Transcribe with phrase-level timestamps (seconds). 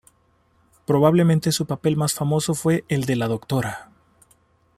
[0.87, 3.91] Probablemente su papel más famoso fue el de la Dra.